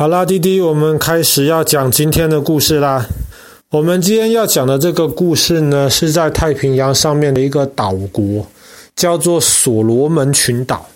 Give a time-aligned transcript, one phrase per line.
[0.00, 3.06] 好啦，滴滴，我们开始要讲今天的故事啦。
[3.68, 8.46] 我们今天要讲的这个故事呢，是在太平洋上面的一个岛国，
[8.96, 10.86] 叫做所罗门群岛。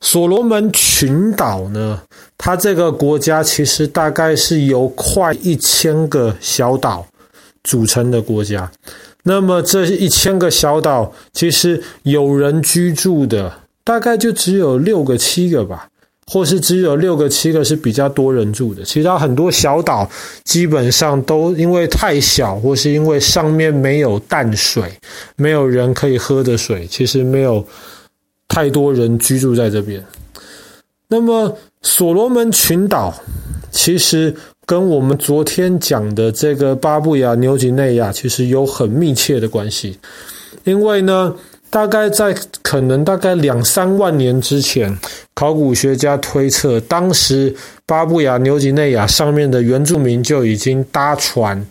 [0.00, 2.02] 所罗门群岛呢，
[2.36, 7.06] 它这个国家其实大概是由快一千个小岛
[7.62, 8.68] 组成的国家。
[9.22, 13.52] 那么这一千个小岛，其实有人居住的
[13.84, 15.86] 大概就只有六个、七个吧。
[16.32, 20.08] 或是只有六个、七个是比较多人住的，其他很多小岛
[20.44, 24.84] 基本上都因为太小，或是因为上面没有淡水，
[25.34, 27.66] 没有人可以喝的水，其实没有
[28.46, 30.00] 太多人居住在这边。
[31.08, 33.12] 那么所罗门群岛
[33.72, 34.32] 其实
[34.64, 39.98] 跟我们昨天讲的这个巴布亚纽几内亚其实有很密切的关系，
[40.62, 41.34] 因为呢。
[41.70, 44.98] 大概在可能大概两三万年之前，
[45.34, 47.54] 考古学家推测，当时
[47.86, 51.64] 巴布亚牛几内亚上面的原住民就已经搭船。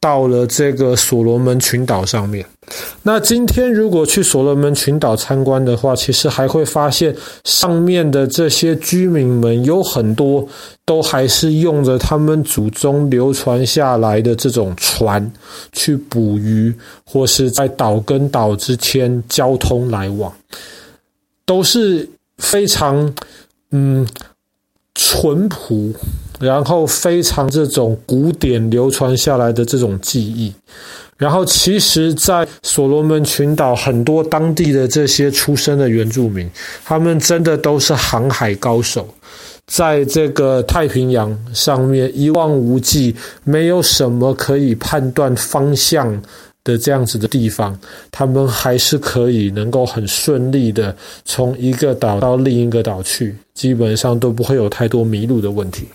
[0.00, 2.44] 到了这个所罗门群岛上面，
[3.02, 7.14] 那今天如果去所罗门群岛参观的话，其实还会发现
[7.44, 10.46] 上面的这些居民们有很多
[10.84, 15.30] 都还是用着他们祖宗流传下来的这种船
[15.72, 16.72] 去捕鱼，
[17.04, 20.32] 或是在岛跟岛之间交通来往，
[21.44, 23.12] 都是非常
[23.70, 24.06] 嗯
[24.94, 25.92] 淳朴。
[26.42, 30.52] 然后非常这种古典流传下来的这种记忆，
[31.16, 36.50] 然后其实，在所罗门群岛很多当地的这些出生的原住民，
[36.84, 39.06] 他们真的都是航海高手，
[39.68, 46.20] 在这个太平洋上面一望无际，没有什么可以判断方向
[46.64, 47.78] 的这样子的地方，
[48.10, 50.92] 他们还是可以能够很顺利的
[51.24, 55.86] 从一个岛到另一个岛去，基本上都不会有太多迷路的问题。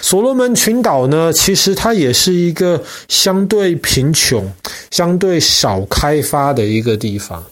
[0.00, 4.50] 所罗门群岛呢，其实它也是一个相对贫穷、
[4.90, 7.44] 相对少开发的一个地方，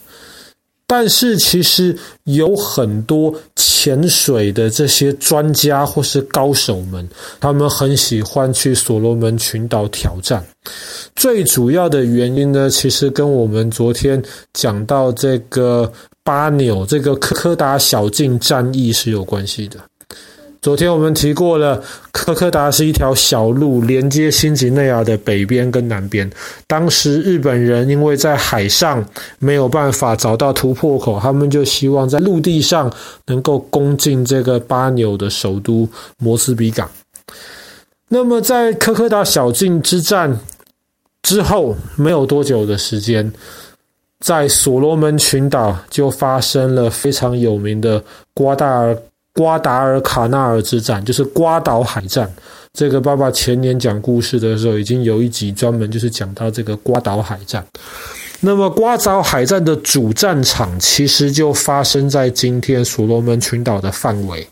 [0.87, 7.07] 但是其实有很多潜水的这些专家或是高手们，
[7.39, 10.43] 他们很喜欢去所罗门群岛挑战。
[11.15, 14.21] 最主要的原因呢，其实跟我们昨天
[14.53, 15.91] 讲到这个
[16.23, 19.79] 巴纽这个科科达小径战役是有关系的。
[20.61, 21.81] 昨天我们提过了，
[22.11, 26.29] 科科达是一条小路，连接新几内亚的北边跟南边。
[26.65, 29.05] 当时日本人因为在海上
[29.39, 32.91] 没有办法找到突破口，他们就希望在陆地上
[33.27, 35.87] 能够攻进这个巴纽的首都
[36.17, 36.89] 摩斯比港。
[38.09, 40.39] 那么在科科达小径之战
[41.21, 43.31] 之后，没有多久的时间，
[44.19, 48.03] 在所罗门群岛就发生了非常有名的
[48.33, 48.97] 瓜达尔。
[49.37, 52.27] 瓜达尔卡纳尔之战就是瓜岛海战，
[52.73, 57.63] 这个爸爸前年讲故事的时候，已经有一集专门就是讲到这个瓜岛海战。
[58.39, 64.47] 那么瓜岛海战的主战场其实就发生在今天所罗门群岛的范围。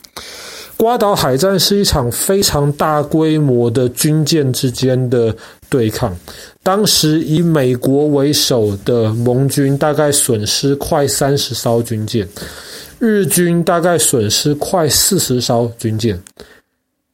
[0.77, 5.35] 瓜岛海战是一场非常大规模的军舰之间的
[5.69, 6.15] 对抗，
[6.61, 12.27] 当时以美国为首的盟军大概损失快三十艘军舰。
[12.97, 16.17] 日军大概损失快四十艘军舰，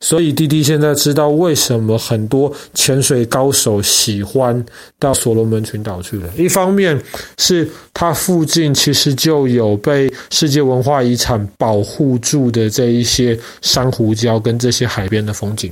[0.01, 4.65] 所以滴滴现在知道为什么很多潜水高手喜欢
[4.99, 6.27] 到所罗门群岛去了。
[6.35, 6.99] 一方面
[7.37, 15.69] 是它附近其实就有被世界文化遗产保护住的这一些珊瑚礁跟这些海边的风景；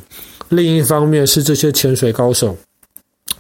[0.50, 2.56] 另一方面是这些潜水高手。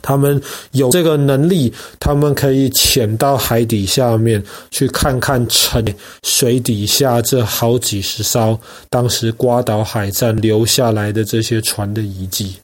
[0.01, 5.85] 他们有这个能力，他们可以潜到海底下面去看看沉
[6.23, 12.55] 水底下这好几十艘当时瓜岛海战留下来的这些船的遗迹。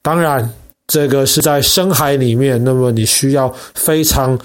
[0.00, 0.48] 当然，
[0.86, 4.38] 这个是在深海里面，那么你需要非常，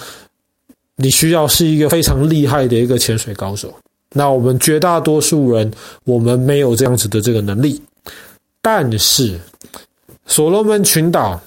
[0.95, 3.73] 你需要是一个非常厉害的一个潜水高手。
[4.13, 5.71] 那我们绝大多数人，
[6.03, 7.81] 我们没有这样子的这个能力，
[8.61, 9.39] 但是。
[10.27, 11.41] 所罗门群岛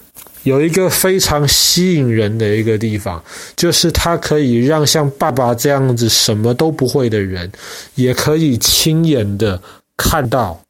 [0.45, 3.23] 有一个非常吸引人的一个地方，
[3.57, 7.51] 就是它可以让像爸爸这样子什么都不会的人，
[7.97, 9.61] 也可以亲眼的
[9.97, 10.63] 看到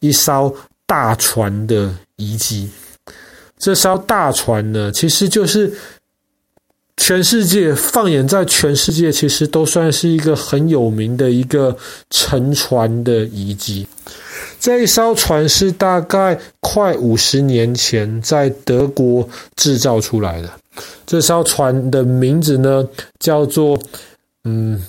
[0.00, 0.54] 一艘
[0.86, 2.68] 大船的遗迹。
[3.58, 5.72] 这艘大船呢，其实就是
[6.96, 11.76] 全世界，放眼在全世界，其实都算是一个很有名的一个
[12.10, 13.86] 沉船的遗迹。
[14.60, 20.50] 这一艘船是大概快五十年前在德国制造出来的。
[21.06, 23.78] 这艘船的名字呢，叫做
[24.44, 24.82] 嗯，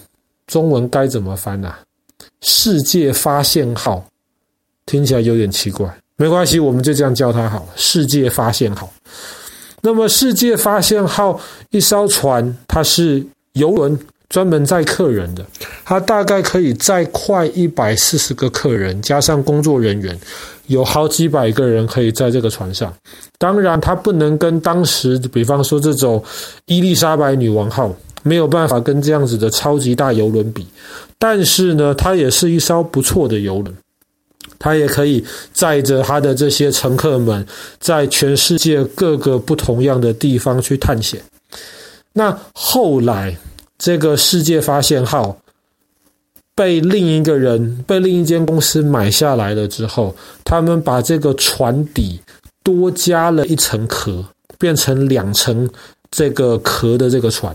[0.47, 1.79] 中文该怎么翻啊？
[2.41, 4.05] 世界发现号，
[4.85, 7.67] 听起来有点奇怪，没关系，我们就这样叫它好了。
[7.75, 8.91] 世界发现号。
[9.81, 11.37] 那么，世界发现号
[11.71, 13.99] 一艘船，它是游轮，
[14.33, 15.45] 专门载客人的。
[15.85, 20.19] 它大概可以载快一百四十个客人，加上工作人员，
[20.65, 22.91] 有好几百个人可以在这个船上。
[23.37, 26.23] 当然，它不能跟当时，比方说这种
[26.65, 30.65] 伊丽莎白女王号，没有办法跟这样子的超级大游轮比。
[31.19, 33.71] 但是呢，它也是一艘不错的游轮。
[34.57, 37.45] 它也可以载着他的这些乘客们，
[37.79, 41.21] 在全世界各个不同样的地方去探险。
[42.13, 43.35] 那后来，
[43.83, 45.37] 这个世界发现号
[46.55, 50.15] 被另一个人、被另一间公司买下来了之后，
[50.45, 52.17] 他们把这个船底
[52.63, 54.23] 多加了一层壳，
[54.57, 55.69] 变成两层
[56.09, 57.53] 这个壳的这个船。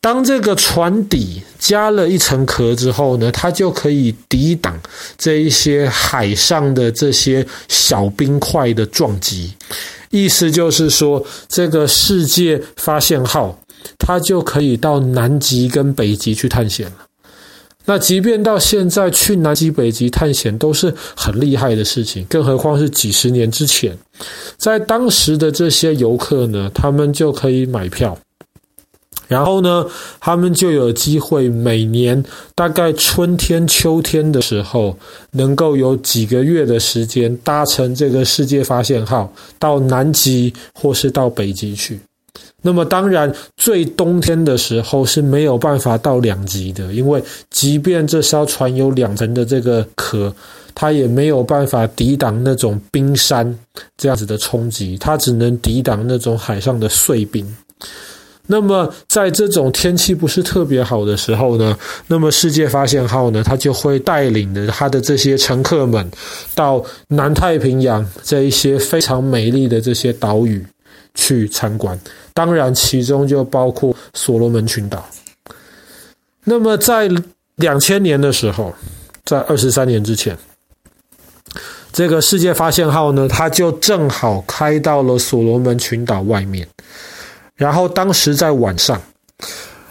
[0.00, 4.78] 当这个船底加了一层壳之后呢，它就可以抵挡
[5.16, 9.52] 这一些海上的这些小冰块的撞击。
[10.10, 13.58] 意思就是说，这个世界发现号
[13.98, 16.96] 他就可以到南极跟北极去探险了。
[17.84, 23.96] 那即便到现在去南极、北极探险都是很厉害的事情，更何况是几十年之前，
[24.58, 28.18] 在当时的这些游客呢，他们就可以买票。
[29.26, 29.86] 然后呢，
[30.20, 32.22] 他们就有机会每年
[32.54, 34.96] 大概春天、秋天的时候，
[35.32, 42.00] 能够有几个月的时间搭乘这个世界发现号到南极或是到北极去。
[42.60, 50.34] 那么当然，最冬天的时候是没有办法到两极的，因为即便这艘船有两层的这个壳，
[50.74, 53.58] 它也没有办法抵挡那种冰山
[53.96, 57.46] 这样子的冲击，它只能抵挡那种海上的碎冰。
[58.50, 61.76] 那么，在这种天气不是特别好的时候呢，
[62.06, 66.10] 那么世界发现号呢，它就会带领着它的这些乘客们
[66.54, 70.66] 到南太平洋这一些非常美丽的这些岛屿
[71.14, 71.98] 去参观。
[72.32, 75.04] 当然，其中就包括所罗门群岛。
[76.44, 77.10] 那么，在
[77.56, 78.72] 两千年的时候，
[79.24, 80.36] 在二十三年之前，
[81.92, 86.66] 这个世界发现号呢，它就正好开到了所罗门群岛外面。
[87.54, 89.02] 然后当时在晚上，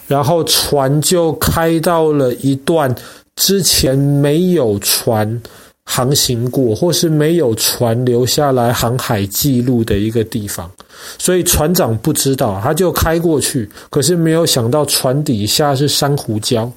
[0.08, 2.96] 然后船就开到了一段
[3.36, 5.42] 之前没有船
[5.90, 10.70] 航行过，或是没有船留下来航海记录的一个地方，
[11.18, 16.70] 所以船长不知道，他就开过去，可是没有想到船底下是珊瑚礁，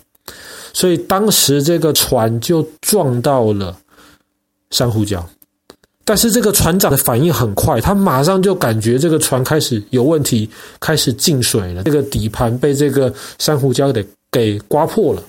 [0.72, 3.76] 所以当时这个船就撞到了
[4.70, 5.20] 珊瑚礁。
[6.04, 10.48] 但是这个船长的反应很快，他马上就感觉这个船开始有问题，
[10.78, 11.82] 开始进水了。
[11.82, 15.22] 这个底盘被这个珊瑚礁给给刮破了，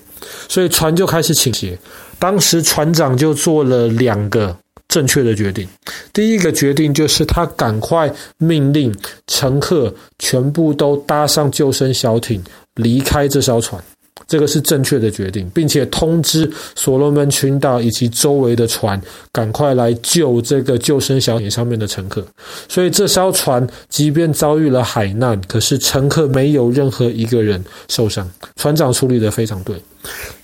[0.48, 1.76] 所以船就开始倾斜。
[2.22, 5.66] 当时船长就做了两个正确的决定。
[6.12, 8.08] 第一个决定就是他赶快
[8.38, 8.94] 命令
[9.26, 12.40] 乘客全部都搭上救生小艇，
[12.76, 13.82] 离开这艘船。
[14.28, 19.00] 这个是正确的决定，并且通知所罗门群岛以及周围的船
[19.32, 22.24] 赶快来救这个救生小艇上面的乘客。
[22.68, 28.30] 所以这艘船即便遭遇了海难，可是乘客没有任何一个人受伤。
[28.54, 29.76] 船长处理得非常对。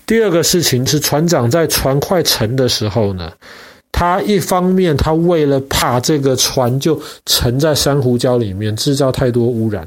[0.09, 3.31] 第二个事情是，船长在船快沉的时候呢，
[3.91, 9.83] 他一方面，他为了怕这个船就沉在珊瑚礁里面，制造太多污染；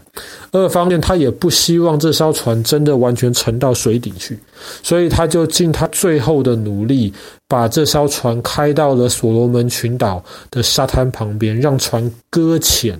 [0.52, 4.38] 二方面，他也不希望这艘船真的完全沉到水底去，
[4.84, 7.12] 所以他就尽他最后的努力，
[7.48, 12.96] 把这艘船开到了所罗门群岛的沙滩旁边，让船搁浅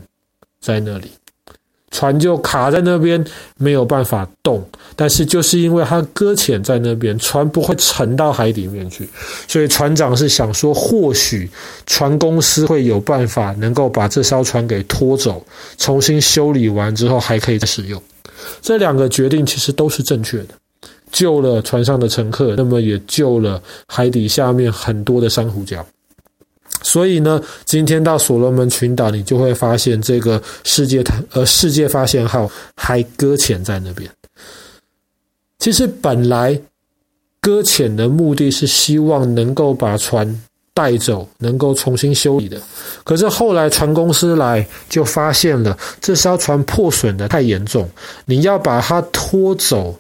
[0.61, 1.09] 在那里。
[2.03, 3.25] 船就卡在那边，
[3.59, 4.61] 没有办法动。
[4.97, 9.09] 但是就是因为它搁浅在那边，船不会沉到海里面去，
[9.47, 11.49] 所以船长是想说，或许
[11.87, 15.47] 船公司会有办法能够把这艘船给拖走，
[15.79, 18.03] 重新修理完之后还可以再使用。
[18.61, 20.49] 这两个决定其实都是正确的，
[21.13, 25.79] 救了船上的乘客，那么也救了海底下面很多的珊瑚礁。
[26.83, 34.11] 所以呢，今天到所罗门群岛，你就会发现这个世界呃世界发现号还搁浅在那边。
[35.59, 36.61] 其实本来
[37.41, 40.43] 搁浅的目的是希望能够把船
[40.75, 42.61] 带走，能够重新修理的。
[43.05, 47.89] 可是后来船公司来就发现了这艘船破损的太严重，
[48.25, 49.97] 你要把它拖走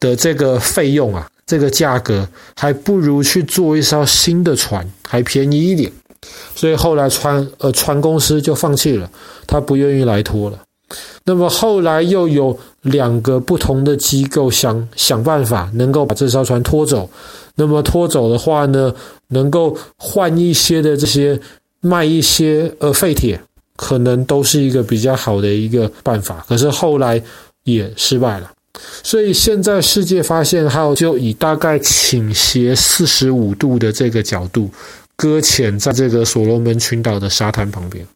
[0.00, 1.28] 的这个费用啊。
[1.46, 5.92] 这个价格还不如去做一艘新的船还便宜一点，
[6.54, 9.10] 所以后来船呃船公司就放弃了，
[9.46, 10.58] 他不愿意来拖了。
[11.24, 17.08] 那么后来又有两个不同的机构想想办法能够把这艘船拖走，
[17.56, 18.94] 那么拖走的话呢，
[19.28, 21.40] 能够换一些的这些
[21.80, 23.40] 卖一些呃废铁，
[23.76, 26.44] 可能都是一个比较好的一个办法。
[26.46, 27.20] 可是后来
[27.64, 28.52] 也失败了，
[29.02, 34.70] 所以现在世界发现号就以大概倾斜四十五度的这个角度
[35.16, 38.06] 搁浅在这个所罗门群岛的沙滩旁边。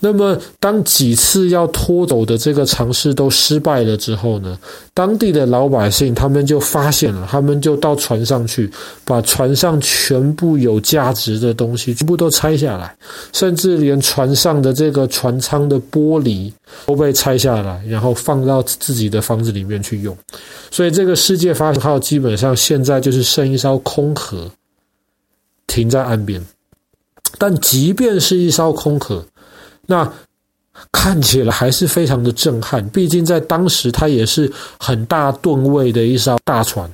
[0.00, 4.56] 那么，当几次要拖走的这个尝试都失败了之后呢，
[4.94, 8.70] 当地的老百姓他们就发现了，他们就到船上去，
[9.04, 12.96] 把船上全部有价值的东西全部都拆下来，
[13.32, 16.52] 甚至连船上的这个船舱的玻璃
[16.86, 20.16] 都被拆下来，然后放到自己的房子里面去用。
[20.70, 24.48] 所以，这个世界发现号基本上现在就是剩一艘空壳
[25.66, 26.40] 停在岸边。
[27.36, 29.24] 但即便是一艘空壳，
[29.90, 30.12] 那
[30.92, 36.88] 看起来还是非常的震撼，毕竟在当时它也是很大吨位的一艘大船，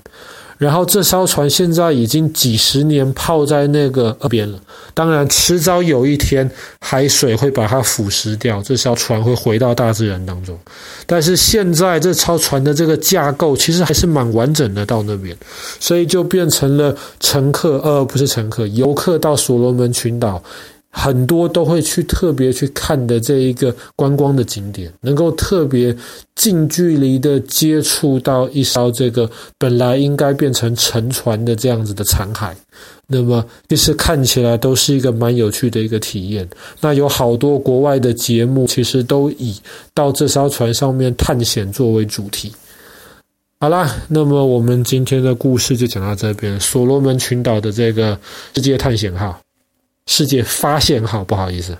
[0.56, 4.58] 然后这艘船现在已经几十年泡在那个岸边了。
[4.94, 6.48] 当然，迟早有一天
[6.80, 10.56] 海水会把它腐蚀掉，这艘船会回到大自然当中。
[11.04, 15.36] 但是现在这艘船的这个架构其实还是蛮完整的，到那边，
[15.80, 20.42] 所以就变成了乘客，呃，不是乘客，游客到所罗门群岛。
[20.96, 25.94] 很多都会去特别去看的这一个观光的景点，能够特别
[26.36, 32.52] 近距离的接触到一艘这个本来应该变成沉船的这样子的残骸，
[33.08, 36.48] 那么其实看起来都是一个蛮有趣的一个体验。
[36.80, 39.60] 那有好多国外的节目，其实都以
[39.92, 42.52] 到这艘船上面探险作为主题。
[43.58, 48.16] 好啦，那么我们今天的故事就讲到这边，所罗门群岛的这个
[48.54, 49.43] 世界探险号。
[50.06, 51.76] 世界发现号，不好意思。